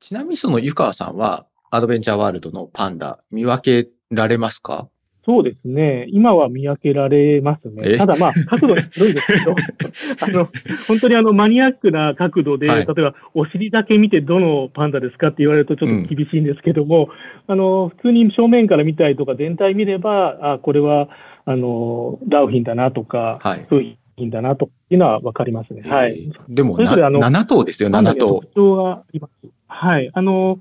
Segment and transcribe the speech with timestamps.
[0.00, 4.88] ちなみにその湯川さんは、アドベンチャーワールドのパンダ、見分けられますか？
[5.26, 6.06] そうですね。
[6.10, 7.98] 今は見分けられますね。
[7.98, 9.54] ただまあ、角度によるんですけど、
[10.26, 10.48] あの、
[10.88, 17.10] 本当にあの、マニアックな角度で、はい、例えば、お尻だけ見てどのパンダですかって言われるとちょっと厳しいんですけども、
[17.46, 21.10] うん、あの、普通に正面から見たりとか、全体見れば、あ、これは、
[21.44, 25.82] あの、ラウヒンだなとか、はい、そういうだなというのは分かりますね。
[25.88, 26.30] はい。
[26.48, 28.40] でも、それあの7頭ですよ、7頭。
[28.40, 29.59] 特徴があります。
[29.70, 30.10] はい。
[30.12, 30.58] あの、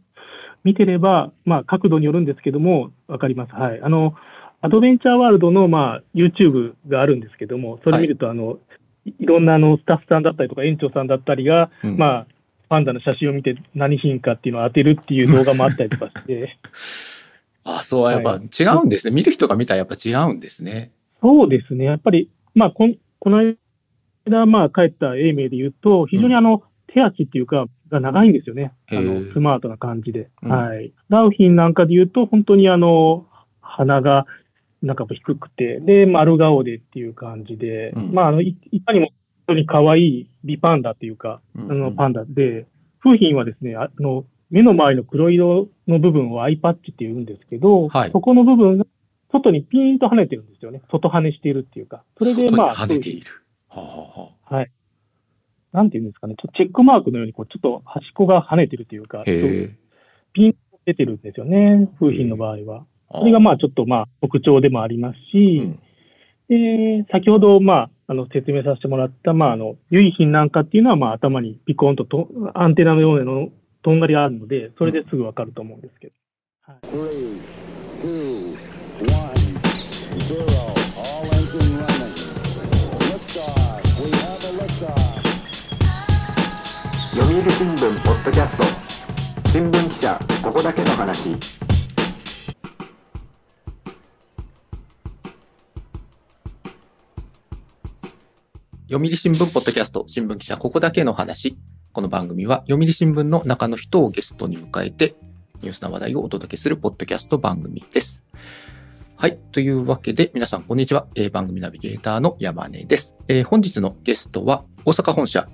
[0.64, 3.54] 見てれば、まあ、角度によるんですけども、分かります。
[3.54, 3.82] はい。
[3.82, 4.14] あの、
[4.62, 8.60] アドベンチャーワールドの、まあ、YouTube があるんですけども、それ見ると、はい、あの、
[9.06, 12.28] いろんなあのスタッフさんだったりとか、園長さんだったりが、うん、まあ、
[12.68, 16.58] パンダの写真を見て何品かっていうのを当てるっていう動画もあったりとかして。
[17.64, 20.92] あ、そう、やっぱ違うんですね、はい、見る人が見たらやっぱ違うんですね。
[21.22, 21.86] そうですね。
[21.86, 22.88] やっぱり、まあ、こ
[23.20, 23.56] この
[24.26, 26.62] 間、まあ、帰った英明で言うと、非常にあの、うん、
[26.94, 28.74] 手足っていうか、が長いんですよね。
[28.92, 30.30] あの、スマートな感じで。
[30.44, 30.94] うん、はい。
[31.10, 33.28] ラウヒンなんかで言うと、本当にあの、
[33.62, 34.26] 鼻が
[34.82, 39.14] なんか低くて、で、丸顔でっていう感じで、うん、まあ、あのい、いかにも本
[39.48, 42.68] 当に可愛い美パンダっていうか、うんうん、あのパンダで、
[43.02, 48.86] 風品はですね、あの、目の周りの黒色の部分をアイパッチって言うんですけど、はい、そこの部分が
[49.32, 50.82] 外にピーンと跳ねてるんですよね。
[50.92, 52.04] 外跳ねしているっていうか。
[52.18, 52.76] それでまあ。
[52.76, 53.28] 跳ねている。
[53.68, 54.72] はあはあ、はい。
[55.72, 56.36] なんていうんですかね。
[56.36, 61.90] ちょっとチェックマークのように、こう、ちょっと端っこが跳ねてるというか、ピンと出てるんですよね。
[62.00, 62.86] 風品の場合は。
[63.12, 65.62] それがまあちょっとまあ特徴でもありますし、
[66.50, 73.50] うん、えー、先ほどまああの説明させてもらった、まあ、あの唯品なんかっていうのはまあ頭にピコンととアンテナのようなの
[73.84, 76.14] とんがりがあるので、それですぐわかると思うんですけど。
[76.62, 77.79] はい、
[87.40, 88.64] 読売新聞ポッドキャスト
[89.50, 91.38] 新聞記者ここだけの話
[98.90, 101.58] 読売新聞ポッドキャスト新聞記者ここだけの話。
[101.94, 105.16] この番組は読売新聞の中の人をゲストに迎えて
[105.62, 108.22] ニュースな話題をお届けするポッドキャスト番組です。
[109.16, 109.38] はい。
[109.54, 111.08] というわけで皆さんこんにちは。
[111.16, 115.48] えー、番組ナビゲーターの山根です、えー、本日のゲストは大阪本社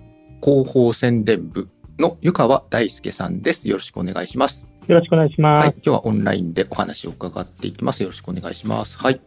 [0.46, 1.70] 広報宣伝部
[2.00, 3.68] の湯川大輔さんです。
[3.70, 4.66] よろしくお願いします。
[4.88, 5.66] よろしくお願いします。
[5.66, 5.74] はい。
[5.76, 8.04] 今日はオンラインでお話を伺っていきます。
[8.04, 8.98] よろしくお願いします。
[8.98, 9.22] はい。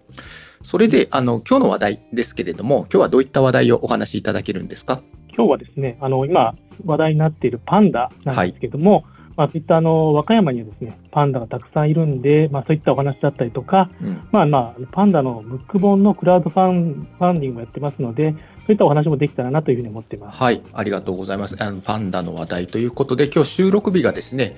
[0.63, 5.01] それで、あの、今日の話題ですけれども、今日はどういった話題をお話しいただけるんですか？
[5.37, 9.05] 今日はですね、あの、今、話題になっているパンダなんですけども、はい
[9.39, 18.39] まあ、そういったあの和歌山にはですねパンダがたくさんいるんで、まあ、そういったお話だったりとか、うん、まあまあ、パンダのムック本のクラウドファンファンディングもやってますので、そ
[18.71, 20.37] ういったお話もできたらなというふうに思っています。
[20.37, 21.55] はい、ありがとうございます。
[21.63, 24.57] あのパンダの話題ということで、今日収録日がですね、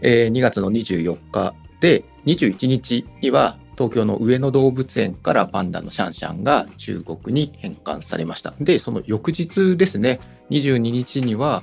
[0.00, 8.54] えー、2月の24日で、21日には東京の上野動物園からパンダのシャンシャンが中国に返還されました。
[8.60, 10.18] で、その翌日ですね、
[10.50, 11.62] 22日には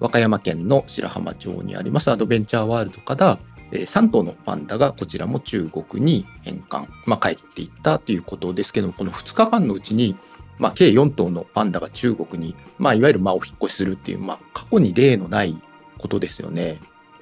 [0.00, 3.38] 和歌山県の白浜町にありますアドベンチャーワールドから
[3.72, 10.16] 3頭のパンダがこちらも中国に返還、まあ、帰っていったということですけども、この2日間のうちに、
[10.58, 15.56] まあ、計4頭のパンダが中国に、まあ、いわゆるまあお引越しするっていう、まあ、過去に例のない
[15.98, 16.78] ことですよね。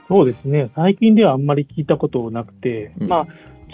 [0.08, 0.70] そうですね。
[0.74, 3.26] 最近ではあんまり聞いたことなくて、うん、まあ、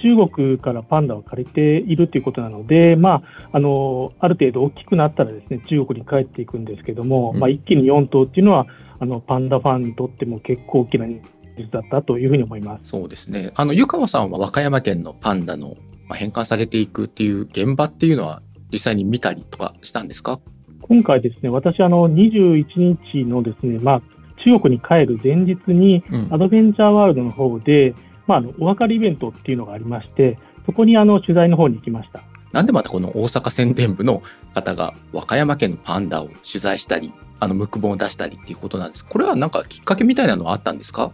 [0.03, 8.67] 中国からパンダを借りているということなので、まあ、あのある程度大きくなったらですね中国に帰っていくんですけども、うん、まあ、一気に4頭っていうのは
[8.99, 12.91] あのパンダファンにとっても結構大きなニュースだったというふうに思います。
[12.91, 13.53] そうですね。
[13.55, 15.77] あの湯川さんは和歌山県のパンダの
[16.11, 20.41] 返還されていくっていう現場っていうのは実際に見たりとかしたんですか？
[20.83, 24.03] 今回ですね私あの21日のですね、まあ、
[24.45, 27.95] 中国に帰る前日に、アドベンチャーワールドの方で、
[28.27, 32.21] まあ、あのお別れイベントっていうのがありまして、そこにあの取材の方に行きました。
[32.53, 34.23] なんでまたこの大阪宣伝部の
[34.55, 39.05] 方が和歌山県のパンダを取材したり、あの、ムック本を出したりっていうことなんです。
[39.05, 41.13] これはなんかきっかけみたいなのはあったんですか？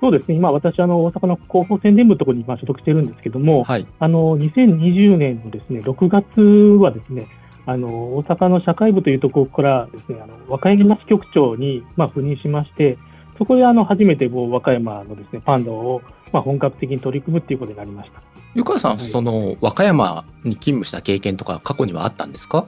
[0.00, 6.40] そうですね、今、私、あの大阪の広報宣伝部のところに今所属してるんですけども、はい、あの2020年のですね6月
[6.82, 7.26] はですね、
[7.66, 12.96] あの大阪の社会部というところからですね、あの和歌山支局長に、まあ、赴任しまして、
[13.36, 16.00] そこであの初めてこう和歌山のですねパンダを
[16.32, 18.22] まあ本格的に取り組むっていうことになりました。
[18.54, 22.66] 湯川さん、はい、その和歌山に勤務した経験とか過去にはあったんですか？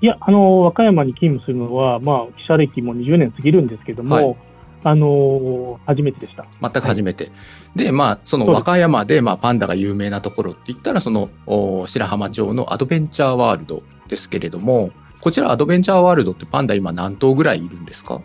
[0.00, 4.36] いや、あの和歌山に勤務するのは、まあ、記者歴も20年過ぎるんですけども、はい、
[4.84, 6.46] あの初めてでした。
[6.62, 7.24] 全く初めて。
[7.24, 7.30] は
[7.74, 11.30] い、で、まあ、その和歌山で、まあ、パンダが有名なところって言ったら、その
[11.88, 18.20] 白浜町のアドベンチャーワールドですけれども、こちらアドベンチャーワールドってパンダ今何頭ぐらいいるんですか？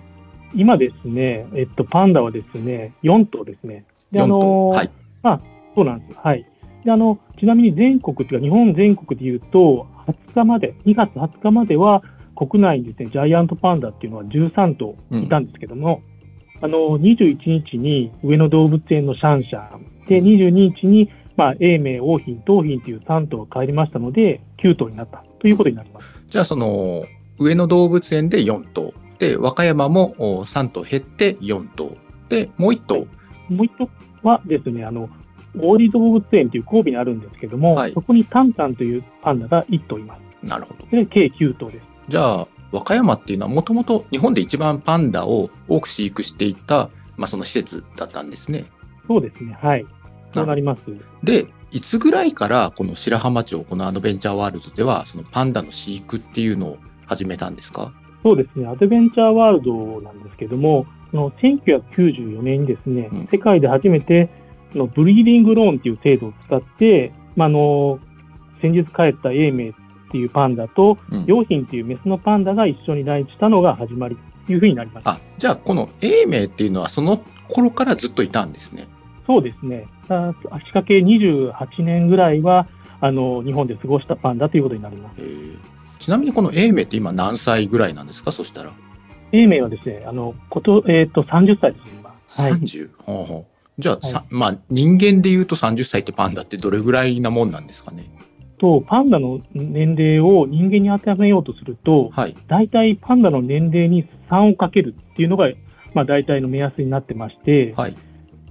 [0.54, 3.84] 今ですね、えっと、パンダはですね、4頭ですね。
[4.14, 4.92] で、あ4頭の、はい。
[5.22, 5.42] まあ、
[5.76, 6.20] そうなんです。
[6.20, 6.46] はい。
[6.86, 12.04] で、あの、ちなみに全国っていうか、日本全国でいうと、20日まで、2月20日までは、
[12.36, 16.02] 国内にですね、ジャイアントパンダっていうのは13頭いたんですけども、
[16.62, 26.06] あの、21日に上野動物園のシャンシャン、で、22日に、まあ、永明、桜浜、桃浜という3頭が帰りましたので、9頭になったということになります。
[26.30, 27.04] じゃあその
[27.38, 31.96] 上野動物園で4頭で和歌山もお3頭減って4頭
[32.30, 33.08] でもう1頭、
[33.54, 33.90] もう一頭
[34.24, 35.10] はですね、あの、
[35.60, 40.22] 王子動物園という神戸にあるんですけども、はいそこにタンタンというパンダが1頭います。
[40.48, 41.86] なるほどで、計9頭です。
[42.10, 48.66] じゃあ和歌山っていうのはもともと日本で一番パンダを多く飼育していた、まあ、その施設だったんですね
[49.08, 49.86] そうですね、はい。
[50.34, 50.84] そうなります。
[51.24, 57.94] でいつぐらいからこの白浜町このアドベンチャーワールドではそのパンダの飼育っていうのを始めたんですか？
[58.24, 63.28] そうですね、アドベンチャーワールドなんですけども、その1994年にですね、うん。
[63.32, 64.30] 世界で初めて
[64.72, 68.00] そのブリーディングローンっていう制度を使って、まあ、あの
[68.62, 69.74] 先日帰った永明っ
[70.12, 71.26] ていうパンダと、うん。
[71.26, 74.18] 良浜っていうメスのパンダが一緒に来日したのが始まり
[74.48, 75.04] というふうになります。
[75.08, 78.88] あじゃあこの永明っていうのはその頃からずっといたんですね。
[79.26, 82.68] そうですね、あ足掛け28年ぐらいは
[83.00, 85.16] あの日本で過ごしたパンダということになります。
[85.20, 85.58] えー
[86.00, 88.34] ちなみにこの永明って今何歳ぐらいなんですか？
[88.34, 88.72] そしたら
[89.34, 92.16] 永明はですね、あのことえー、と30歳ですね、今。
[92.28, 93.82] はい、30、ほうほう。
[93.82, 98.06] じゃあ、さまあ人間で言うと30歳ってパンダってどれぐらいなもんなんですかね？
[98.60, 102.36] と、パンダの年齢を人間に当てはめようとすると、はい。
[102.48, 105.50] 大体パンダの年齢に3をかけるっていうのが、
[105.94, 107.96] まあ、大体の目安になってまして、はい。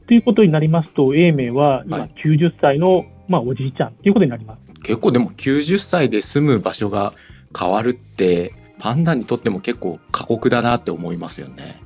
[0.09, 2.15] ということになりますと、永明は今はい。
[2.23, 4.59] 90歳の、まあ、おじいちゃんということになります。
[4.83, 7.15] 結構でも90歳で住む場所が
[7.59, 8.53] 変わるって
[8.83, 11.81] パンダにとっても結構過酷だなって思いますよね。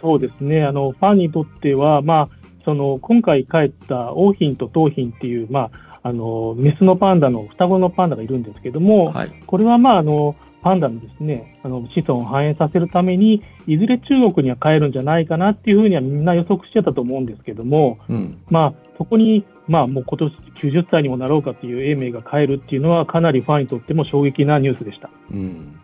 [0.00, 2.28] そうですね、あのファンにとっては、まあ、
[2.64, 9.42] その今回帰った桜浜と桃浜っていう、まあ、あのメスのパンダの双子のパンダがいるんですけども、はい。
[9.46, 18.38] これは、まあ、あのパンダのですねあの子孫を繁栄させるために、いずれ中国には帰るんじゃないかなっていうふうにはみんな予測してたと思うんですけども、うん。
[18.50, 25.10] まあ、そこに、まあ、もう今年90歳にもなろうかという永明が帰るっていうのは、かなりファンにとっても衝撃なニュースでした。
[25.32, 25.80] うん。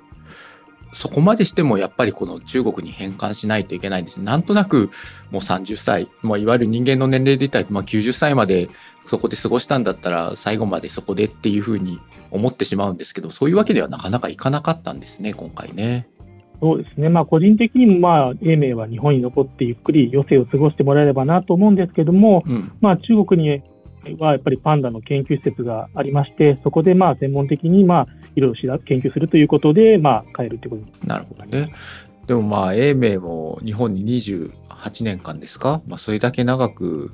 [0.93, 4.19] そこまでしてもやっぱりこの中国に返還しないといけないんです。
[4.19, 4.91] なんとなく
[5.31, 8.69] もう30歳、もういわゆる人間の年齢で言ったら、まあ、90歳まで
[9.06, 11.99] そこで過ごしたんだったら最後までそこでっていうふうに
[12.31, 16.09] 思ってしまうんですけど、そういうわけではなかなかいかなかったんですね、今回ね。
[16.61, 22.71] そうですね、まあ、個人的にも、まあ、永明は日本に残ってゆっくり余生を過ごしてもらえればなと思うんですけども、うん。
[22.81, 23.62] まあ、中国に
[24.19, 30.82] はやっぱりパンダの研究施設がありまして、そこでまあ専門的にまあいろいろしら研究するということで、まあ、帰るということ。
[30.82, 31.73] になるほどね。
[32.26, 37.12] でもまあ、永明も日本に28年間ですか、まあ、それだけ長く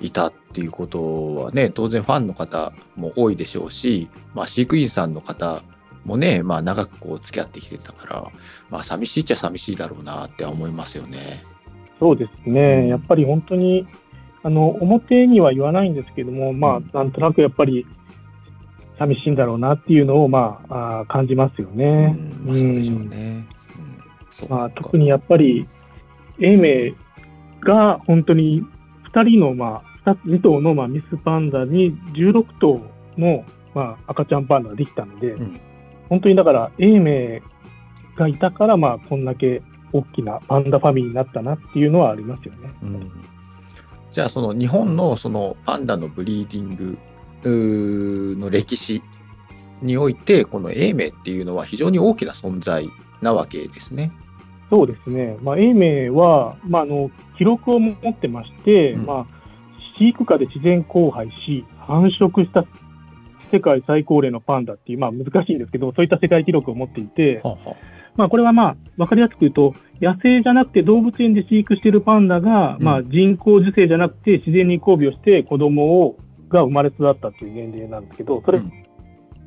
[0.00, 5.62] いたっていうことはね、当然ファンの方も多いでしょうし、まあ、飼育員さんの方
[6.04, 8.32] もね、まあ、長くこう付き合ってきてたから、
[8.68, 11.18] まあ、寂しいっちゃ寂しいだろうなって思いますよね。
[11.98, 13.86] そうですね、やっぱり本当に
[14.42, 17.86] あの表には言わないんですけども、まあ、なんとなくやっぱり
[19.00, 22.08] 寂しいんだろうなっていうのを、まあ、あー感じますようね。
[22.08, 23.48] ん、
[24.48, 25.66] まあ、特にやっぱり、
[26.38, 26.94] 永明
[27.60, 28.62] が本当に
[29.14, 32.82] 2人の、まあ、2, 2頭の、まあ、ミスパンダに16頭
[33.16, 35.60] の、まあ、赤ちゃんパンダができたので、うん。
[36.10, 37.40] 本当にだから、永明
[38.16, 39.62] がいたから、まあ、こんだけ
[39.94, 42.70] 大きなパンダファミリーになったなっていうのはありますよね。
[42.82, 43.10] うん。
[44.12, 46.98] じゃあその日本のそのパンダのブリーディング
[47.48, 49.02] の歴史
[49.82, 52.88] においてこの永明っていうのは非常に大きな存在
[53.22, 54.12] なわけですね。
[54.70, 59.06] そうですね、まあ、永明は、まあ、あの記録を持ってまして、うん。
[59.06, 59.26] まあ、
[59.98, 62.64] 飼育下で自然交配し、繁殖した
[63.50, 67.76] 世界最高齢のパンダっていう、まあ、難しいんですけど、そういった世界記録を持っていて、はあは
[68.16, 72.84] まあ、これはまあ分かりやすく言うと、野生じゃなくて動物園で飼育しているパンダが、うん。
[72.84, 76.16] まあ、人工授精じゃなくて自然に交尾をして子供を
[76.50, 78.72] が生まれ育ったという年齢なんですけど、それ,、うん。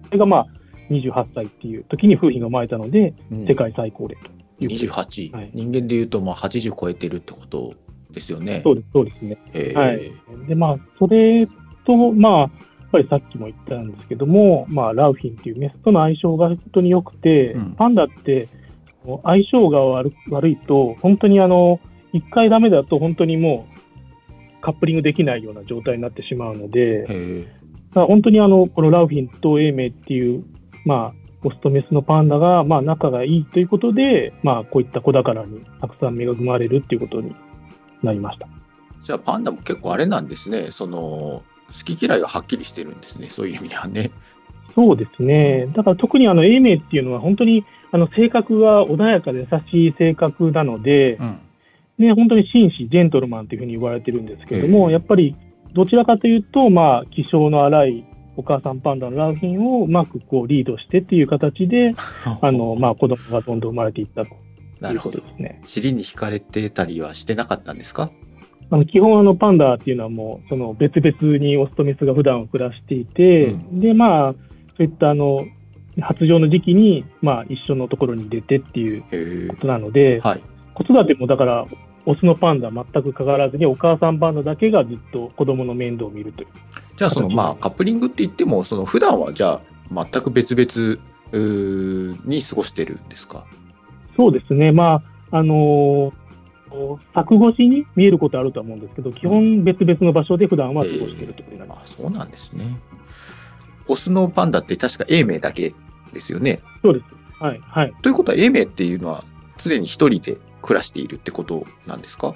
[0.05, 0.47] それがまあ
[0.89, 3.47] 28歳っていう時に風評が生まれたので、うん。
[3.47, 4.29] 世界最高齢と
[4.63, 4.69] いう。
[4.69, 4.85] ことです。
[4.85, 5.51] 28、はい。
[5.53, 7.73] 人間でいうとまあ80超えてるってこと
[8.13, 8.61] ですよね。
[8.63, 9.37] そうです、そうですね。
[9.75, 10.47] はい。
[10.47, 11.47] で、まあ、それ
[11.85, 12.49] と、まあ、やっ
[12.91, 17.73] ぱりさっきも言ったんですけども、まあ、ラウフィンっていうメスとの相性が本当に良くて、うん。
[17.73, 18.47] パンダって
[19.23, 21.79] 相性が悪悪いと、本当にあの、
[22.13, 23.72] 一回ダメだと本当にもう
[24.63, 27.05] カップリングできないような状態になってしまうので、
[27.93, 30.45] まあ本当にあの、このラウフィンと永明っていう、
[30.85, 31.13] まあ、
[31.45, 37.35] オスとメスのパンダが、まあ、仲がいいということで、まあ、こういった子宝にたくさん恵まれるっていうことに
[38.01, 38.47] なりました。
[39.03, 40.71] じゃあパンダも結構あれなんですね。
[40.71, 41.43] その好
[41.83, 43.29] き嫌いがはっきりしてるんですね。
[43.29, 44.11] そういう意味ではね。
[44.73, 45.67] そうですね。
[45.75, 51.39] だから特にあの永明っていうのは本当にあの性格が穏やかで優しい性格なので、うん。
[51.97, 55.35] ね、本当に紳士、ジェントルマンというふうに言われてるんですけれども、ええやっぱり
[55.73, 61.91] どちらかというと、まあ、気性の荒いお母さんパンダのラウヒンをうまくこうリードしてっていう形で、
[62.41, 64.31] あの、まあ、子供がどんどん生まれていったとい
[64.79, 65.19] うないるほど。
[65.19, 65.61] ことですね。
[65.65, 68.11] 尻に惹かれてたりはしてなかったんですか？
[68.69, 74.33] あの基本あのパンダっていうのはもうその別々にオスとメスが普段暮らしていて、うでまあ
[74.77, 75.45] そういったあの
[76.01, 80.41] 発情の時期にまあ一緒のところに出てっていうことなので、はい。
[80.73, 81.65] 子育てもだから
[82.05, 86.47] オスのパンダは全く関わらずにお母さんパンダだけがずっと子供の面倒を見るという。
[86.97, 89.61] じゃあそのまあカップリングって言ってもその普段はじゃ
[89.91, 93.45] あ全く別々に過ごしてるんですか？
[94.15, 95.01] そうですね、ま
[95.31, 96.13] ああのー
[97.13, 101.93] 柵越しに見えることあるとは思うんですけど、基本別々の場所で普段は過ごしているということになります。
[101.99, 102.65] あそうなんですね。
[103.87, 105.75] オスのパンダって確か永明だけ
[106.13, 106.61] ですよね？
[106.83, 107.05] そうです。
[107.39, 107.93] はい、はい。
[108.01, 109.23] ということは永明っていうのは
[109.59, 112.33] 常に一人で暮らしているってことなんですか？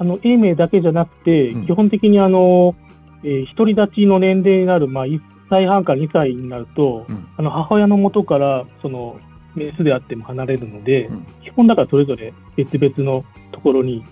[0.00, 2.74] あの、永明だけじゃなくて、うん基本的にあの、
[3.22, 5.20] えー独り立ちの年齢になる、まあ、1
[5.50, 9.18] 歳半から2歳になると、うんあの、母親の元から、その、
[9.54, 14.04] メスであっても離れるので、うん基本だからそれぞれ別々のところに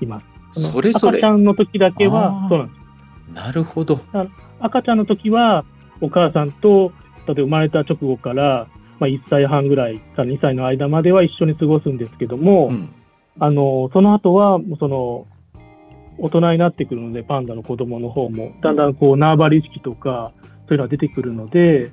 [0.00, 0.20] いま
[0.54, 0.70] す。
[0.70, 3.34] それぞれ赤ちゃんの時だけあはー、そうなんです。
[3.34, 4.00] なるほど。
[4.60, 5.64] 赤ちゃんの時は、
[6.00, 6.92] お母さんと、
[7.26, 8.66] 例えば生まれた直後から、
[9.00, 12.88] まあ、1歳半ぐらいから2歳の間までは一緒に過ごすんですけども、うん。
[13.38, 15.26] あの、その後は、その、
[16.18, 20.32] 大人になってくるので、パンダの子供の方も、だんだんこう、縄張り意識とか、
[20.68, 21.90] そういうのが出てくるので、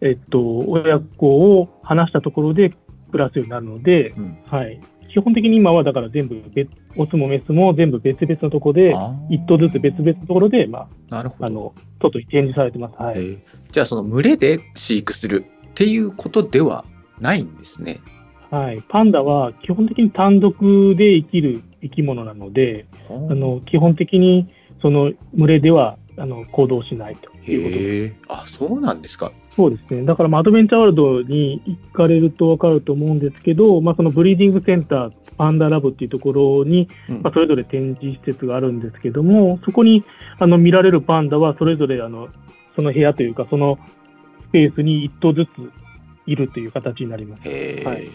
[0.00, 2.74] えっと、親子を離したところで
[3.10, 4.80] 暮らすようになるので、うんはい。
[5.12, 8.94] 基本的に今はだから全部別、オスもメスも全部別々のところで、
[9.30, 11.46] 一頭ずつ別々のところで、まあ、なるほど。
[11.46, 12.94] あの、外に展示されてます。
[13.00, 13.18] はい。
[13.18, 13.38] えー
[13.72, 16.84] じゃあその群れで飼育するっていうことでは
[17.18, 18.00] ないんですね。
[18.52, 18.82] はい。
[18.86, 28.34] パンダは基本的に単独で生きる生き物なので、ああの、基本的にその群れでは、あの、行動しないということ。
[28.34, 29.32] あ、そうなんですか。
[29.56, 30.04] そうですね。
[30.04, 40.04] だから、まあ、アドベンチャーワールドに行かれるとわかると思うんですけど、まあ、そのブリーディングセンター、パンダラブっていうところに、うんまあ、それぞれ展示施設があるんですけども、そこに、
[40.38, 42.28] あの、見られるパンダは、それぞれ、あの、
[42.76, 43.78] その部屋というか、その
[44.48, 45.48] スペースに一頭ずつ
[46.26, 47.48] いるという形になります。
[47.48, 48.10] はい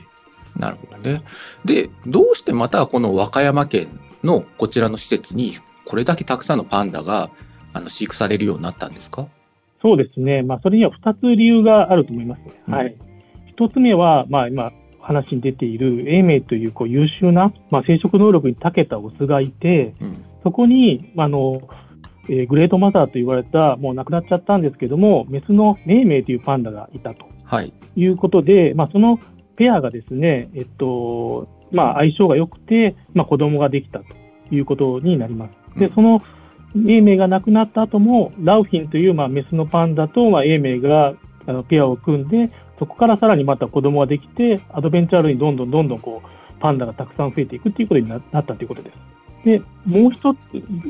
[0.58, 1.22] なるほどね。
[1.66, 3.88] で、どうしてまたこの和歌山県
[4.24, 5.54] のこちらの施設に
[5.86, 7.30] これだけたくさんのパンダが
[7.74, 9.28] あの飼育されるようになったんですか？
[9.82, 10.42] そうですね。
[10.42, 12.54] まあ、それには2つ理由があると思いますね。
[12.68, 12.96] うんはい。
[13.58, 20.26] 1つ目は、まあ、今、話に出ている永明というこう優秀な、まあ、生殖能力に長けたオスがいて、うん。
[20.44, 21.62] そこに、まああの
[22.30, 27.72] えーグレートマザーと言われた、もう亡くなっちゃったんですけども、メスの永明というパンダがいたとはい。
[27.96, 29.20] いうことで、まあ、その
[29.58, 34.06] ペアがですね、えっと、まあ、相性が良くて、まあ、子供ができたと
[34.52, 35.80] いうことになります。
[35.80, 36.22] で、うんその
[36.76, 41.14] 永明が亡くなった後も、ラウフィンという、まあ、メスのパンダと、まあ、永明が
[41.48, 48.96] あのペアを組んで、そこからさらにまた子供ができて、アドベンチャールにどんどんどんどんこう、パンダがたくさん増えていくっていうことにななったということです。
[49.46, 50.38] で、もう一つ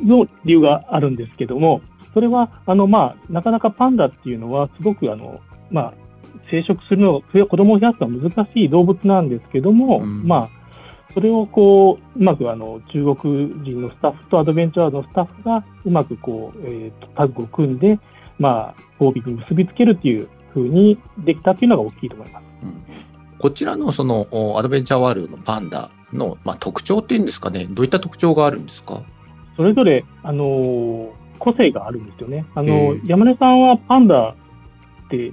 [0.04, 1.82] の理由があるんですけども、
[2.14, 5.94] それは、あの、まあ、なかなかパンダっていうのは、すごく、あの、まあ、
[6.50, 10.28] 生殖するの、子供を増やすのは難しい動物なんですけども、うん。
[10.28, 10.50] まあ、
[11.14, 18.00] それをこう、うまくあの、中国人のスタッフとアドベンチャーのスタッフが、うまくこう、えーとタッグを組んで、
[18.40, 22.44] まあ、交尾に結びつけるっていう風にできたっていうのが大きいと思います。
[22.64, 23.38] うん。
[23.40, 29.02] こちらのそのおアドベンチャーワールドのパンダの、まあ、特徴っていうんですかね、どういった特徴があるんですか？
[29.56, 32.48] それぞれ、あのー個性があるんですよね。
[32.56, 33.02] あのへえ。
[33.06, 35.32] 山根さんはパンダって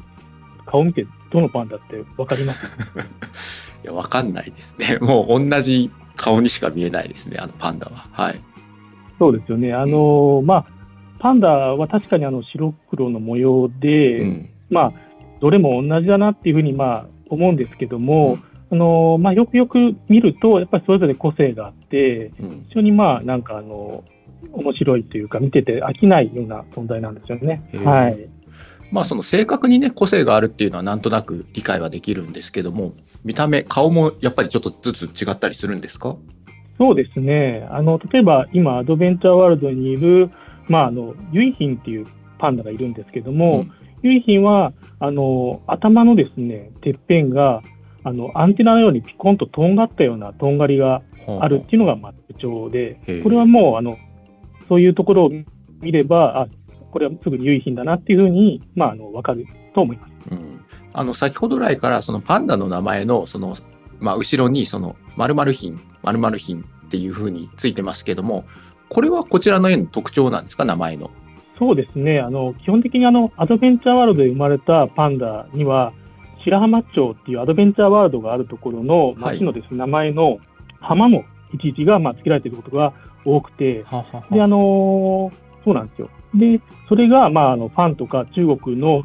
[0.75, 2.67] 顔見てどのパンダってわかります？
[3.85, 4.99] いや、わかんないですね。
[5.05, 8.09] もう同じ顔にしか見えないですね、あのパンダは。
[8.11, 8.41] はい。
[9.21, 9.73] そうですよね。
[9.73, 10.65] あのーまあ、
[11.21, 14.49] パンダは確かにあの白黒の模様で、うん。
[14.69, 14.93] まあ、
[15.41, 18.39] どれも同じだなっていうふうにまあ思うんですけども、
[18.73, 22.49] あのーまあ、よくよく見ると、やっぱりそれぞれ個性があって、うん。
[22.69, 24.03] 非常にまあ、なんかあの、
[24.53, 28.29] 面白いというか、見てて飽きないような存在なんですよねはい。
[28.95, 36.17] まあその正確にね個性があるっていうのはなんとなく理解はできるんですけども見た目顔もやっぱりちょっとずつ違ったりするんですか？
[36.77, 37.67] そうですね。
[37.71, 40.29] あの、例えば今、アドベンチャーワールドにいる、
[40.69, 42.07] まあ、あの、ユイヒンっていう
[42.39, 43.65] パンダがいるんですけども、
[44.03, 47.63] 結浜は、あの、頭のですね、てっぺんが、
[48.03, 51.03] あの、アンテナのようにピコンととんがったようなとんがりが
[51.41, 53.97] あるっていうのが、まあ、特徴で、これはもう、あの、
[54.69, 55.31] そういうところを
[55.81, 56.49] 見れば、あ、
[56.95, 60.13] これはすぐに結浜だなっていうふうに、まあ、あの、わかると思います。
[60.31, 60.61] うん。
[60.93, 63.57] あの、先ほど来から、そのパンダの名前の、その、
[63.99, 68.45] まあ、後ろに、その、〇〇品、〇〇品っていうふうについてますけども、
[68.91, 71.11] これはこちらの絵の特徴なんですか、名前の。
[71.59, 72.21] そうですね。
[72.21, 75.93] あの、基本的にあの、アドベンチャーワールドで生まれたパンダには、
[76.45, 80.39] 白浜町っていうアドベンチャーワールドがあるところの町のです、ね、名前の
[80.79, 82.93] 浜のいちいちが、まあ、付けられていることが
[83.25, 85.33] 多くて、ははで、あの
[85.65, 86.11] そうなんですよ。
[86.35, 89.03] で、それが、まあ、あの、ファンとか中国の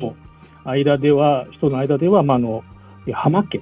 [0.65, 2.63] 間では、人の間では、まあ、あの、
[3.13, 3.61] 浜家、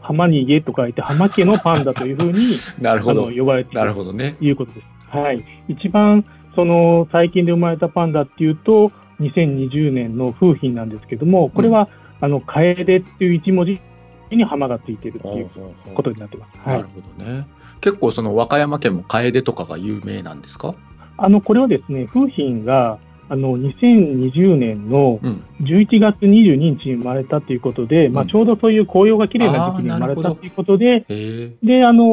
[0.00, 4.86] 浜に家と書いて浜家のパンダというふうに なるほど呼ばれているなるほど、ね、いうことです。
[5.08, 5.42] はい。
[5.68, 11.88] 一番、その、最近で生まれたパンダっていうと、2020年の風品なんですけども、これは、
[12.20, 13.80] うん、あの、楓っていう一文字
[14.30, 15.50] に浜がついてるっていう
[15.94, 16.68] ことになってます。
[16.68, 17.46] なるほどね。
[17.80, 20.74] 結構その和歌山県も楓とかが有名なんですか？
[21.18, 25.18] あの、これはですね、風品が、あの2020年の
[25.60, 31.04] 11月22日に生まれたということで、うん、まあ、ちょうどそういう紅葉が綺麗な時期に生まれたということで、
[31.62, 32.04] であの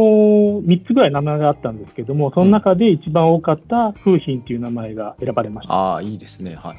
[0.61, 5.73] 3つぐらい名前があったんですけども、その中で一番多かった風品という名前が選ばれました。
[5.73, 6.55] ああ、いいですね。
[6.55, 6.77] はい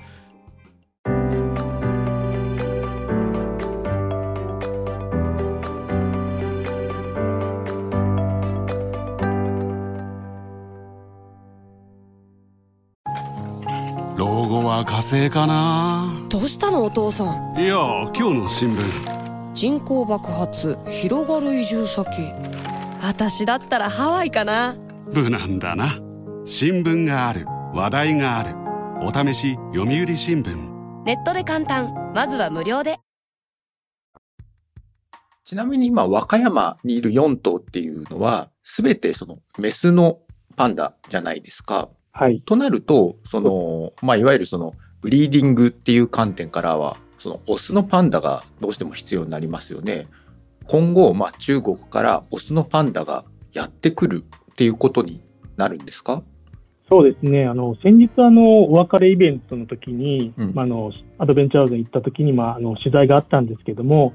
[14.75, 16.12] は火星かな。
[16.28, 17.61] どうしたのお父さん？
[17.61, 17.76] いや
[18.16, 19.54] 今日の新聞。
[19.54, 22.33] 人口爆発広がる移住先。
[23.00, 24.75] 私だったらハワイかな。
[25.12, 25.93] 無難だな。
[26.45, 27.47] 新聞がある。
[27.73, 28.57] 話題がある。
[29.07, 31.04] お試し読売新聞。
[31.04, 32.12] ネットで簡単。
[32.12, 32.99] まずは無料で。
[35.45, 40.19] ちなみに今和歌山にいる4頭っていうのは全てそのメスの
[40.57, 42.40] パンダじゃないですかはい。
[42.47, 50.06] となると、その、まあ、いわゆるその、ブリーディングっていう観点からは、その、オスのパンダがどうしても必要になりますよね。
[50.69, 55.23] 今後、まあ、中国からオスのパンダがやってくるっていうことに
[55.56, 56.23] なるんですか？
[56.88, 57.47] そうですね。
[57.47, 64.12] あの、先日、あの、お別れイベントの時に、うん、まあ、あの、アドベンチャーズに行った時に、まあ、あの、取材があったんですけども、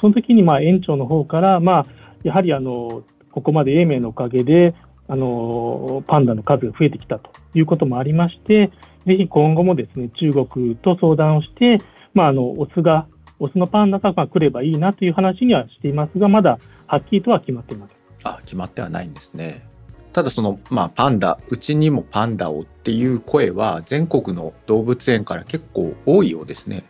[0.00, 1.86] その時に、まあ、園長の方から、まあ、
[2.24, 4.74] やはり、あの、ここまで英明のおかげで、
[5.08, 8.70] あのパンダの数が増えてきたということもありまして、
[9.06, 11.80] ぜひ今後もですね中国と相談をして、
[12.14, 13.06] まあ、あのオスが
[13.38, 17.96] オスのパンダが来ればいいなという話にはしていますが、まだはっきりとは決まっていません。
[18.24, 19.66] あ決まってはないんですね。
[20.12, 26.84] ただその、まあ、パンダうちにもパンダをっていう声は全国の動物園から結構多いようですね。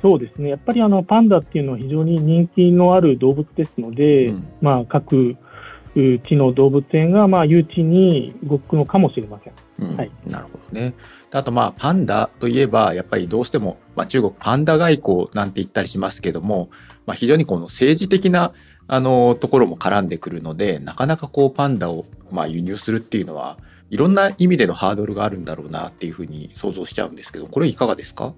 [0.00, 5.36] そうですねやっぱりあのパンダっていうのは非常に人気のある動物ですので、うん、まあ、各
[5.94, 9.52] 地の動物園がまあ誘致に動くのかもしれません。
[9.90, 10.94] うん、はい、なるほどね。
[11.30, 16.70] あとまあパンダといえばやっぱりどうしても、まあ、中国パンダ外交なんて言ったりしますけども、
[17.06, 18.52] まあ、非常にこの政治的な
[18.86, 23.56] あのところも絡んでくるのでなかなかこうパンダをまあ輸入するっていうのは
[23.90, 28.34] いろんな意味でのハードルがあるんだろうなっていうふうに想像しちゃうんですけどこれいかがですか？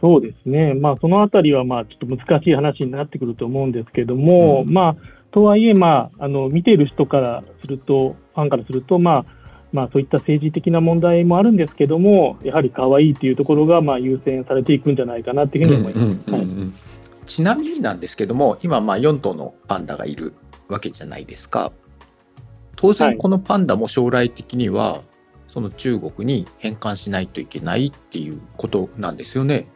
[0.00, 4.96] そうですね、まあ、そのあたりはまあちょっと難しい話になってくると思うんですけども、うん、まあ
[5.32, 9.42] とはいえ、まあ、あの見ている人からすると、ファンからすると、まあ
[9.72, 16.92] まあ、そういった政治的な問題もあるんですけども、やはり可愛いというところがまあ優先されていくんじゃないかなというふうに思います。
[17.26, 20.34] ちなみになんですけども、今、まあ4頭のパンダがいる
[20.68, 21.72] わけじゃないですか。
[22.76, 25.00] 当然、このパンダも将来的には、
[25.48, 29.68] その中国に返還しないといけないっていうことなんですよね。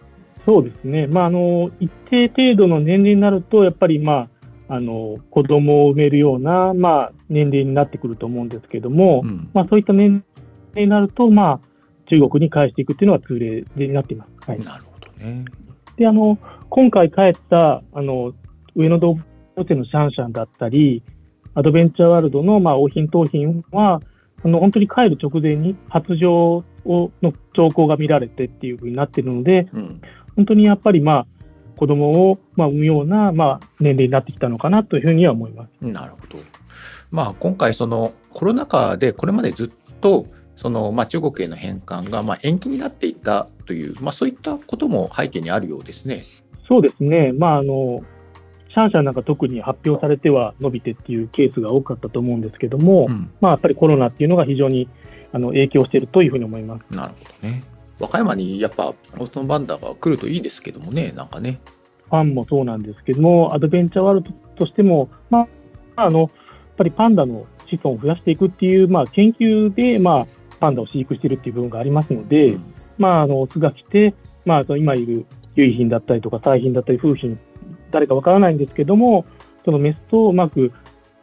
[0.45, 4.29] そうですね、まあ、あの一定程度の年齢になると、やっぱり、まあ、
[4.69, 10.25] あの子供を産めるような、まあ、年齢になってくると思うんですけども、うん、まあ、そういった年
[10.75, 11.61] 齢になると、まあ、
[12.11, 14.51] 中国に返していくっていうのが通例になっています。
[14.51, 15.45] はい、なるほどね。
[15.97, 18.33] で、あの、今回帰った、あの、
[18.75, 21.03] 上野動物園のシャンシャンだったり、
[21.55, 24.01] アドベンチャーワールドの、まあ、王品、盗品は、
[24.43, 30.01] あの、本当に帰る直前に発情をの兆候が見られてっていうふうになってるので、うん、
[30.37, 31.27] 本当にやっぱり、まあ、
[31.77, 35.71] 子供をまあ産むようなまあ年齢になってきたのかなというふうには思います。
[35.81, 36.39] なるほど。
[37.11, 46.25] まあ今回そのコロナ禍でこれまでずっとそのまあ中国への返還がまあ延期になっていたというまあそういったことも背景にあるようですね。
[46.69, 47.33] そうですね。
[47.33, 48.01] まああの
[48.71, 54.89] シャンシャンなんか特に発表されては伸びてっていうケースが多かったと思うんですけども、うん、まあやっぱりコロナっていうのが非常に
[55.33, 56.95] あの影響しているというふうに思います。
[56.95, 57.63] なるほどね。
[58.01, 61.61] 和歌山にやっぱオスのパンダが来るといいですけどもね、なんかね。
[62.09, 65.49] ファンもそうなんですけども、アドベンチャーワールドとしても、ま
[65.97, 66.29] あ、あの、やっ
[66.77, 70.27] ぱりパンダの子孫を増やしていくっていう、まあ、研究で、まあ、
[70.61, 77.39] パンダを飼育しているっていう部分がありますので、うん、まあ、あの、オスが来て、まあ、今いる優品だったりとか、彩品だったり、風品、
[77.91, 79.25] 誰かわからないんですけども、
[79.65, 80.73] そのメスとうまく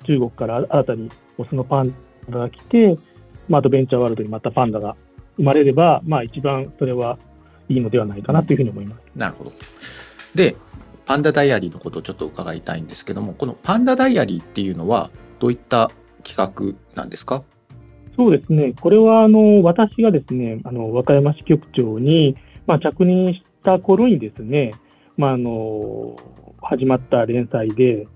[0.06, 1.94] 中国から新たにオスのパン
[2.30, 2.98] ダが来て、
[3.48, 4.96] まあ、アドベンチャーワールドにまたパンダが
[5.38, 7.18] 生まれれば、まあ、一番それは
[7.70, 9.02] いいのではないかなというふうに思います。
[9.16, 9.52] なるほど。
[10.36, 10.56] で、
[11.06, 15.92] パンダダイアリーのことをちょっと伺いたいんですけども、このパンダダイアリーっていうのは、どういった
[16.24, 17.44] 企画なんですか？
[18.16, 24.76] そうですね、これはあの私がですねあの和歌山支局長に、まあ、着任した頃にですね、
[25.18, 26.16] まあ、あの
[26.62, 28.08] 始まった連載で、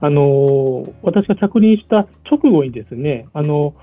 [0.00, 3.74] あの私が着任した直後にですね、あの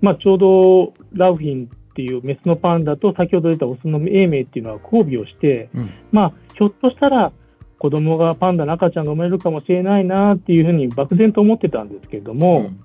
[0.00, 7.32] まあ、ちょうどラウフィンっていうメスのパンダと先ほど出たオスの永明っていうのは交尾をして、うん、まあ、ひょっとしたら
[7.78, 12.80] 子供がパンダの赤ちゃんが生まれるかもしれないなっていうふうに漠然と思ってたんですけれども、うん、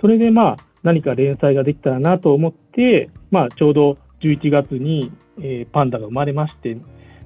[0.00, 6.76] それでまあ何か連載ができたらなと思って、まあ、ちょうど11月に、えー、パンダが生まれまして、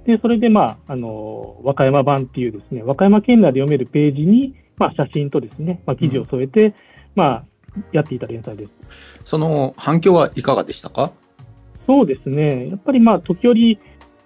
[0.06, 6.74] でそれで、まあ、あの和歌山版っていうですね和歌山県内で読めるページに、まあ、写真とですね、まあ、記事を添えて、うん、
[7.16, 7.44] まあ、
[7.92, 8.72] やっていた連載です。
[9.24, 11.12] その反響はいかがでしたか？
[11.86, 13.78] そうですね、やっぱりまあ時折、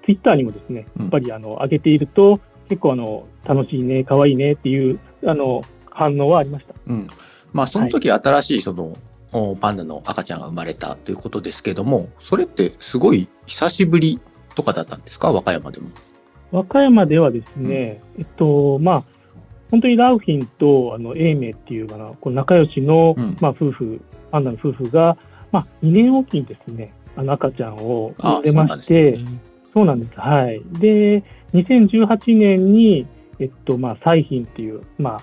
[0.05, 6.75] ツイッターにもですね、やっぱりあの上げていると、結構あの楽しいね、可愛いねっていうあの反応はありました。
[6.87, 7.09] うん。
[7.53, 8.93] まあ、その時新しいその、
[9.33, 14.21] はい、パンダの赤ちゃんが生まれたということですけども、それってすごい久しぶり
[14.55, 15.91] とかだったんですか、和歌山でも。
[16.53, 19.05] 和歌山ではですね、うん、えっと、まあ、
[19.71, 25.17] 本当にラウフィンとあの永明っていうかな、この仲良しの、うん、まあ、夫婦、パンダの夫婦が、
[25.53, 29.19] まあ、2年おきにですね、あの赤ちゃんを産んでまして、
[29.73, 30.61] そうなんです、はい。
[30.79, 31.23] で、
[31.55, 33.07] 2018年に、
[33.39, 35.23] えっと、まあ、彩浜っていう、まあ、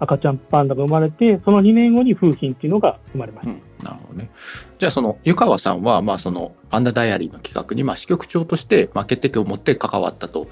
[0.00, 3.52] 赤ちゃんパンダが生まれて、その2年後に風品っていうのが生まれました。
[3.52, 4.30] うん、なるほどね。
[4.78, 10.46] じゃあ、その湯川さんは、まあ、そのパンダダイアリーの企画に、まあ、支局長として、まあ、決定権を持って関わったと。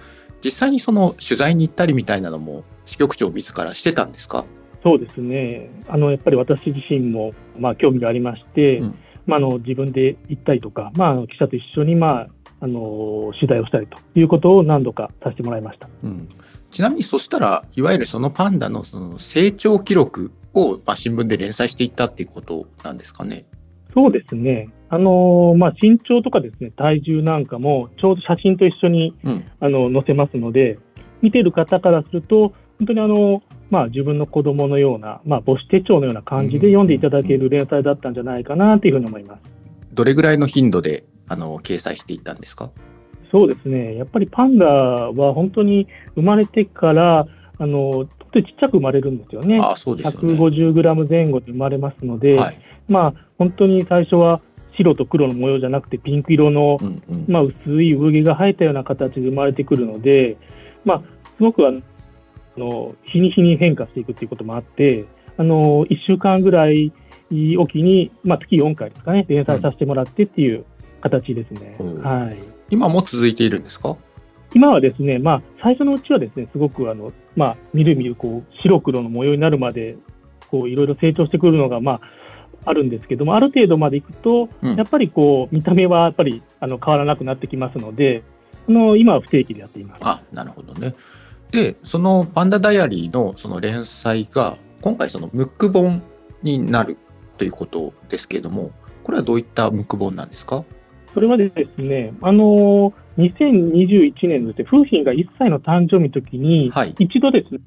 [0.44, 4.44] 実際にその取材に行ったりみたいなのも、支局長自らしてたんですか？
[4.82, 5.70] そうですね。
[5.88, 12.28] あの、やっぱり私自身も、まあ、興味がありまして、うんまあ、あの自分で行ったりとか、まあ、記者と一緒に、まあ、
[12.60, 16.28] あの取材をしたりということを何度かさせてもらいました、うん、
[16.70, 23.44] ちなみにそしたらいわゆるそのパンダのその成長記録を、まあ、新聞で連載していったっていうことなんですかね？
[23.92, 24.68] そうですね。
[24.88, 30.78] あのまあ、身長とかですね、体重なんかも、ちょうど写真と一緒に、うん、あの載せますので、
[31.22, 39.40] 見てる方からすると、本当にあの、まあ、自分の子供のような、まあ、母子手帳のような感じで読んでいただける連載だったんじゃないかなというふうに思います。
[39.92, 42.70] どれぐらいの頻度であの掲載していったんですか？
[43.32, 47.26] そうですね、やっぱりパンダは本当に生まれてから、
[47.58, 50.34] あのちっちゃく生まれるんですよね、あそうですね。
[50.34, 54.40] 150グラム前後で生まれますので、はい、まあ、本当に最初は
[54.76, 60.36] 白と黒の模様じゃなくて、ピンク色の、うんうん、まあ、薄い産毛が生えたような形で生まれてくるので、
[60.84, 61.02] まあ、
[61.36, 61.80] すごくあの
[62.56, 65.04] の日に日に変化していくということもあって、
[65.36, 66.92] あの1週間ぐらい
[67.58, 70.64] おきに、まあ、月4回ですかね、連載させてもらってっていう
[71.00, 71.76] 形ですね。
[71.80, 72.36] うん、はい、
[72.70, 73.96] 今も続いているんですか？
[74.54, 79.96] 今はですね、まあ、最初のうちはですね、すごくあの、まあ、みるみるこう白黒の模様になるまで、
[80.48, 82.00] こういろいろ成長してくるのが、まあ、
[82.64, 88.22] あるんですけども、ある程度までいくと、うん、やっぱりこう見た目はやっぱりあの変わらなくなってきますので、
[88.68, 90.00] あの今は不定期でやっています。
[90.02, 90.94] あなるほどね。
[91.56, 96.02] でその「パンダダイアリー」のその連載が今回そのムック本
[96.42, 96.98] になる
[97.38, 100.64] ということですけれどもこれはどういったムック本なんですか？
[101.14, 107.60] それはですね、あの2021年のです、ね、風評が1歳の誕生日の時に、はい、一度ですね、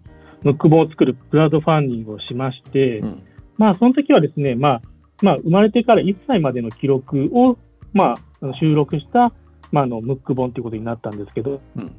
[0.44, 3.24] ムック本を作るクラウドファンディングをしまして、うん、
[3.58, 4.82] まあ、その時はですね、まあ、
[5.24, 7.58] まあ、生まれてから1歳までの記録を、
[7.94, 9.34] まあ、収録した、
[9.72, 11.92] まあ、あのムック本ということになったんですけど、うん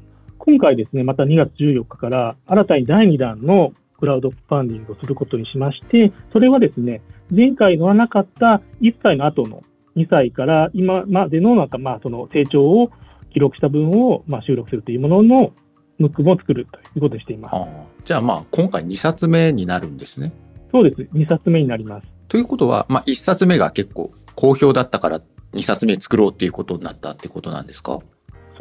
[0.43, 9.61] 今回ですね、また2月14日から新たに第2弾のクラウドファンディングをすることにしまして、それはですね、前回乗らなかった1歳の後の
[9.95, 12.89] 2歳から今までのなんかまあその成長を
[13.31, 15.53] 記録した分をまあ収録するというものの
[15.99, 17.55] ムックも作るということにしています。
[18.03, 20.33] じゃあまあ今回2冊目になるんですね。
[20.71, 21.01] そうです。
[21.13, 22.07] 2冊目になります。
[22.29, 25.21] ということは、まあ1冊目が結構好評だったから
[25.53, 27.99] 2冊目作ろうっていうことになったってことなんですか？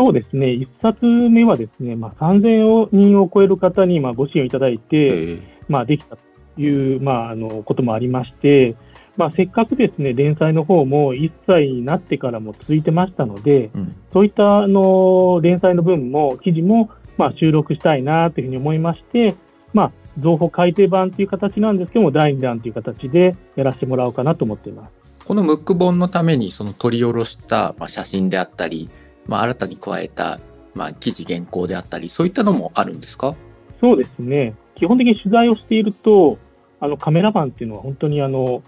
[0.02, 6.22] そうですね、1冊目はですね、まあ、3000人を超える方にまあご支援いただいて、まあ、できたと
[6.58, 8.76] いう、まあ、あのこともありまして、
[9.18, 13.96] まあ、せっかくですね、連載の方も1歳になってからも続いてましたので、うん。
[14.10, 19.34] そういったあの連載の分も、記事もまあ収録したいなというふうに思いまして、
[19.74, 25.00] まあ、情報改訂版という形なんですけども、第2弾という形でやらせてもらおうかなと思っています。
[25.26, 28.88] このムック本のためにその取り下ろしたまあ写真であったり、
[29.30, 30.38] まあ、新たに加えた
[30.74, 33.34] まあ記事原稿であったりそういったのもあるんですか？
[33.80, 36.36] そうですね、基本的に取材をしていると、
[36.80, 38.62] あのカメラマンっていうのは本当にあの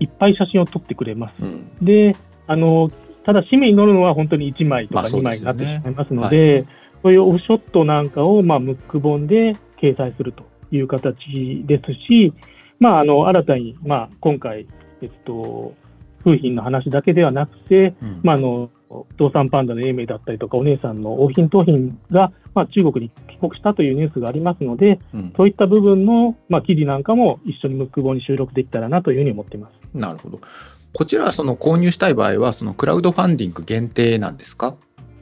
[0.00, 1.42] いっぱい写真を撮ってくれます。
[1.42, 1.70] うん。
[1.80, 2.90] で、あの
[3.24, 5.64] ただ、紙面に載るのは本当に1枚とか2まあそうですよね。
[5.64, 6.64] 枚になってしまいますので、
[7.02, 11.14] そういうオフショットなんかを、まあ、ムック本で掲載するという形
[11.66, 12.32] ですし、
[12.80, 14.66] まあ、あの新たに、まあ、今回、
[15.02, 15.74] えっと、
[16.24, 18.20] 風品の話だけではなくて、うん。
[18.22, 18.70] まあ、あの
[19.16, 29.96] 道産パンダの永明だったりとか、お姉さんの王品、桃品が、まあ、中国に帰国したというニュースがありますので、うんそういった部分の、まあ、記事なんかも一緒にムック本に収録できたらなというふうに思っています。
[29.96, 30.40] なるほど
[30.92, 34.76] こちらはその購入したい場合はそのクラウドファンディング限定なんですか？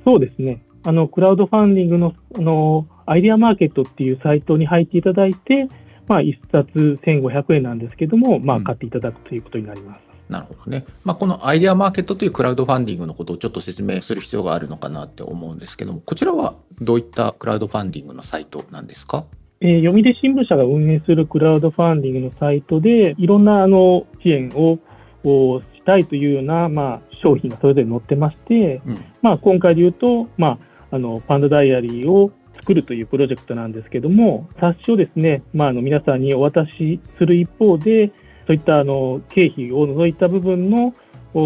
[0.04, 0.62] そうですね。
[0.83, 5.68] あの、クラウドファンディングの、あの、アイデアマーケットっていうサイトに入っていただいて、
[6.09, 10.00] まあ、一冊1500円なんですけども、まあ、うん買っていただくということになります。
[10.30, 10.84] なるほどね。
[11.04, 19.24] まあ、このアイデアマーケットというクラウドファンディングのことをちょっと説明する必要があるのかなって思うんですけども、こちらはどういったクラウドファンディングのサイトなんですか？
[19.60, 24.78] えー読売新聞社が運営するクラウドファンディングのサイトで、いろんなあの支援を
[25.22, 30.58] をしたいというような、まあ、商品がそれぞれ載ってまして、うんまあ、今回で言うと、ま
[30.90, 38.12] あ、あのパンダダイアリーを作るというプロジェクトなんですけども、冊子をですね、まあ、あの皆さんにお渡しする一方で、
[38.46, 40.94] そういったあの経費を除いた部分の
[41.35, 41.40] お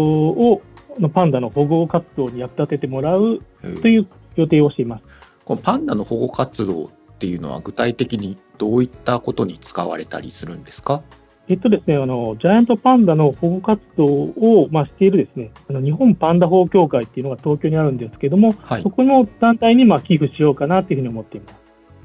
[0.53, 0.61] を
[0.97, 3.39] あのパンダの保護活動に役立ててもらう
[3.81, 5.03] という予定をしています。
[5.43, 11.03] このパンダの保護活動っていうのは具体的にどういったことに使われたりするんですか？
[11.47, 18.89] えっとですね、あの、ジャイアントパンダの保護活動を、まあ、しているですね、あの、日本パンダ保護協会っていうのが東京にあるんですけども、はいそ。
[18.89, 21.55] この団体に、まあ、寄付しようかなというふうに思っています。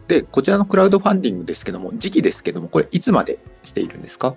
[0.08, 4.34] で、こちらのクラウドファンディングですけども、時期ですけども、これいつまでしているんですか？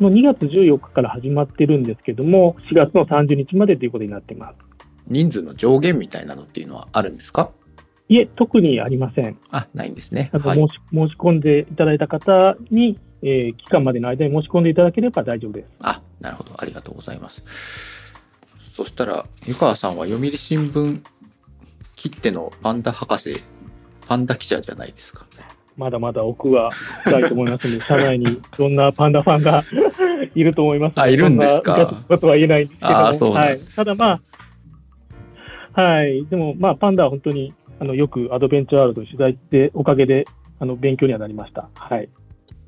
[0.00, 4.56] の2月14日から始まってるんですけども、4月の30日までということになっています。
[5.06, 7.50] 人数の上限みたいなのっていうのはあるんですか？
[8.10, 9.36] いえ、特にありません。
[9.50, 10.30] あ、ないんですね。
[10.32, 10.68] あの、はい申。
[10.68, 15.66] し申し込んでいただいた方に、えー期間までの間に申し込んでいただければ大丈夫です。
[15.80, 16.52] あ、なるほど。
[16.56, 17.42] ありがとうございます。
[18.72, 21.02] そしたら、湯川さんは読売新聞
[21.96, 23.42] 切手のパンダ博士、
[24.06, 25.26] パンダ記者じゃないですか。
[25.78, 26.70] まだまだ奥は
[27.04, 29.62] 深いと思いますので、 社内にいろんなパンダファンが
[30.34, 32.04] いると思いますのあいるんですか？
[32.08, 33.58] ことは言えないんですけどはい。
[33.76, 34.20] ただま
[35.74, 36.26] あ、はい。
[36.26, 40.26] でも、まあ、パンダは本当に、あの、よくアドベンチャーワールドに取材して、おかげで、
[40.58, 41.68] あの、勉強にはなりました。
[41.74, 42.08] はい。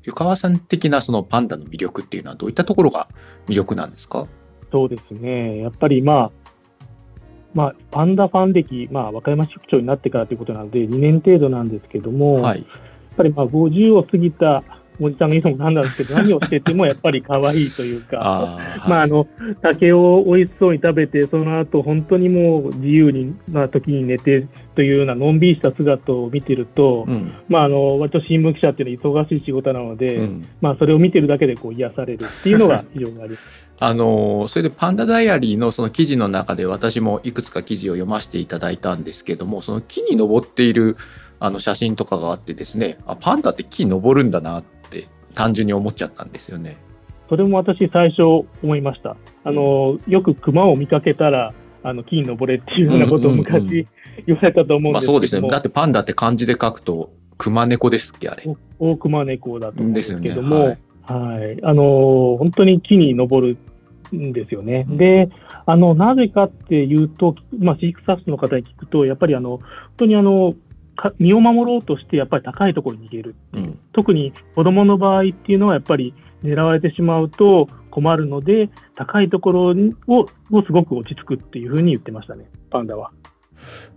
[0.03, 3.07] 湯川さん的なそのパンダの魅力っていうのはどういったところが
[3.47, 4.25] 魅力なんですか？
[4.71, 5.57] そうですね。
[5.59, 6.31] やっぱりまあ、
[7.53, 12.65] まあ、パンダファン歴、まあ、和歌山支局長になってからということなので、2年程度なんですけども、はい。
[13.11, 14.63] やっぱりまあ50を過ぎた
[14.99, 19.27] おじさんが言うのもなんなんですけど、何をしててもやっぱり可愛いというか、あー まあ、はいあの
[19.61, 24.45] 竹を美味しそうに食べて、その後本当にもう自由にな時に寝て
[24.75, 27.31] というようなのんびりした姿を見てると、うん。
[27.49, 30.45] まあ、あの割と新聞記者っていうのは忙しい仕事なので、うん。
[30.61, 33.41] まあ、それを見てるだけでこう癒されるっていうのが非常にあります。
[33.83, 40.97] あのーそれでパンダダイアリーのその記事の中で私もいくつか記事を読ませていただいたんですけどもその木に登っている
[41.43, 46.77] あの写真とかがあってですねあパンダって木に登るんだなって単純に思っちゃったんですよね。
[47.27, 48.23] それも私、最初
[48.61, 49.15] 思いました。
[49.45, 53.87] あのよく熊を見かけたら、あの木に登れっていうようなことを昔
[54.27, 58.43] 言われたと思うんまあですけども、そうですねだってパンダって漢字で書くと熊猫ですっけあれ。
[58.77, 63.57] 大熊猫だと思うんですけども、ですよねはい、あの本当に木に登
[64.11, 64.85] るんですよね。
[64.89, 65.29] うんで、
[65.65, 69.59] あのなぜかっていうと、まあ、飼育スタッフの方に聞くと、やっぱりあの本
[69.97, 70.57] 当にあのか
[71.19, 73.35] 身を守ろうとして、やっぱり高いところに逃げる。
[73.53, 79.75] うん特に子供の場合っていうのは、やっぱり狙われてしまうと困るので、高いところ
[80.07, 83.11] ををすごく落ち着くっていうふうに言ってましたね、パンダは。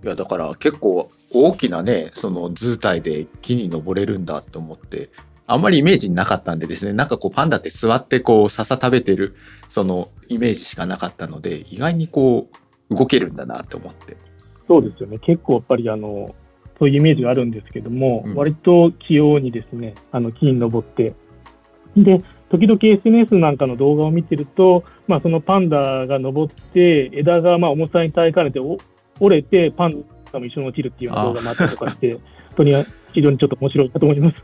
[0.04, 5.08] いやだから結構大きなねその図体で木に登れるんだと思って
[5.46, 9.34] あんまりイメージなかったんでですねなんかこうパンダって座ってこう笹食べてる
[9.70, 12.48] そのイメージしかなかったので意外にこ
[12.90, 14.18] う動けるんだなって思って
[14.66, 15.18] そうですよね。
[15.18, 16.34] 結構やっぱりあの、
[16.84, 21.14] そういうイメージがあるんですけども、うん割と器用にですね、あの、木に登って、
[21.96, 28.76] で、時々 SNS なんかの動画を見てると、まあそのパンダが登って、枝がまあ重さに耐えかねてお
[29.20, 32.12] 折れて、パンダも一緒に落ちるっていうような動画もあったりとかして、
[32.56, 34.36] 本当に非常にちょっと面白いかと思います。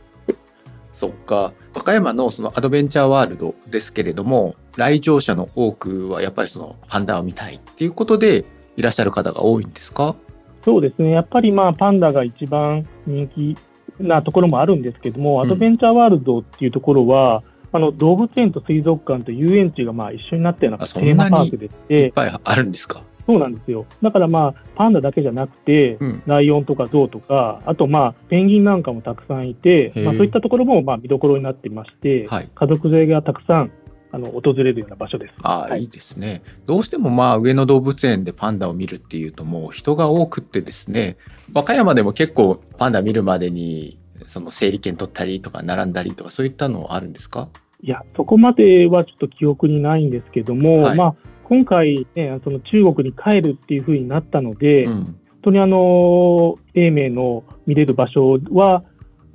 [0.93, 1.53] そっか。
[1.75, 8.45] 和歌山のそのアドベンチャーワールドですけれども、来場者の多くはやっぱりそのパンダを見たいっていうことで
[8.77, 10.15] いらっしゃる方が多いんですか？
[10.63, 11.11] そうですね。
[11.11, 13.57] やっぱりまあパンダが一番人気
[13.99, 23.03] なところもあるんですけども、アドベンチャーワールドっていうところは、あの動物園と水族館と遊園地がまあ一緒になったようなテーマパークでして、いっぱいあるんですか？
[23.25, 23.85] そうなんですよ。
[24.01, 33.71] だからまあ、パンダだけじゃなくて、うん、ライオンとかゾウとか、あとまあ、ペンギンなんかもたくさんいて、まあ、そういったところもまあ見どころになっていまして、はい、家族連れがたくさん
[34.11, 35.33] あの訪れるような場所です。
[35.41, 36.41] ああ、はい、いいですね。
[36.65, 41.17] どうしてもまあ上野動物園でパンダを見るっていうともう人が多くってですね、
[41.53, 43.97] 和歌山でも結構パンダ見るまでに
[44.27, 47.49] その整理券取ったりとか並んだりとかそういったのあるんですか？
[47.83, 58.83] いや、そこまではちょっと記憶にないんですけども、はい、まあ今回、ね、その中国に帰るっていうふうになったので、うん、本当にあの、永明の見れる場所は、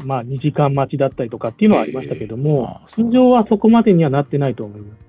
[0.05, 5.07] まあ、2時間待ちだったりとかっていうのはありましたけども、通常はそこまでにはなってないと思います。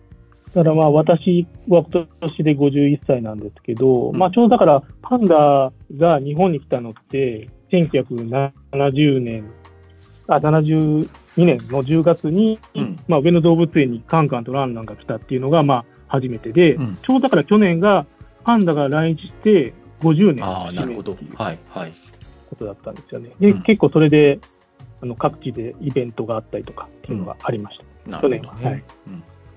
[0.53, 9.51] だからまあ私は今年で51歳なんですけど、うん、まあちょうどだからパンダが日本に来たのって1970年、
[10.27, 18.05] あ、72年の10月に、うん、まあ上野動物園にカンカンとランランが来たっていうのがまあ初めてで、うん、ちょうどだから去年が
[18.43, 21.17] パンダが来日して50年あなるほど。
[21.35, 21.93] はいはい。
[22.49, 23.31] ことだったんですよね。
[23.39, 24.39] で、結構それで
[25.01, 27.79] あの各地でイベントがあったりとかっていうのがありまし
[28.09, 28.53] た、去年は。
[28.53, 28.83] はい。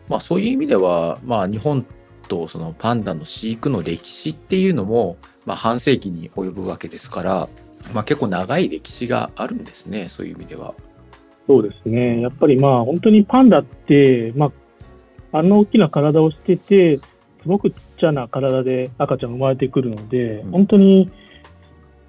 [0.09, 1.87] まあ、そういう意味では、まあ、日本
[2.29, 7.49] とそのパンダの飼育の歴史っていうのも、まあ、半世紀に及ぶわけですから、
[7.93, 10.75] まあ、結構長い歴史があるんですねそういう意味では。
[11.47, 12.21] そうですね。
[12.21, 14.53] やっぱりまあ本当にパンダって、ま
[15.33, 17.05] あ、あんな大きな体をしててす
[17.47, 21.11] ごくちっちゃな体で赤ちゃん生まれてくるので、うん、本当に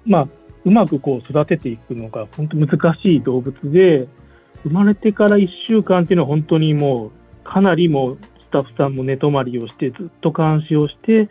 [0.04, 0.28] まあ
[0.64, 4.08] うまくこう育てていくのが本当難しい動物で、
[4.62, 7.10] 生まれてから1週間っていうのは本当にもう
[7.44, 11.28] かなりもうスタッフさんも寝泊まりをしてずっと監視をして、うん、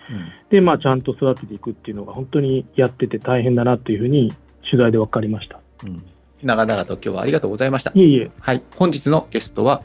[0.49, 4.33] でまあちゃんと育てていくっていうのが本当にやってて大変だなというふうに
[4.69, 5.61] 取材で分かりました。
[5.85, 6.03] うん
[6.43, 7.91] 長々と今日はありがとうございました。
[7.93, 8.31] いえいえ。
[8.39, 8.63] はい。
[8.75, 9.83] 本日のゲストは、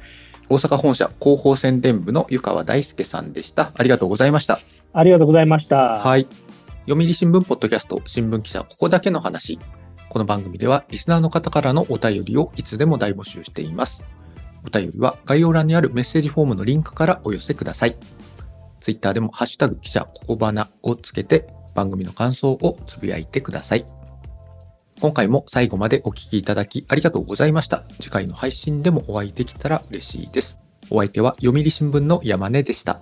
[0.49, 3.73] 大阪本社広報宣伝部の湯川大輔さんでした。
[3.75, 4.59] ありがとうございました。
[4.93, 5.99] ありがとうございました。
[5.99, 6.27] はい。
[6.89, 9.59] 読売新聞ポッドキャスト新聞記者ここだけの話。
[10.09, 14.05] この番組ではリスナーの方からのお便りをいつでも大募集しています。
[14.65, 17.97] お便りは概要欄にあるメッセージフォームのリンクからお寄せください。
[18.79, 23.85] ツイッターでもハッシュタグ記者ここばなをつけて番組の感想をつぶやいてください。
[25.01, 27.83] 今回も最後までお聴きいただきありがとうございました。
[28.01, 30.57] 次回の配信でもお会いできたら嬉しいです。
[30.91, 33.01] お相手は読売新聞の山根でした。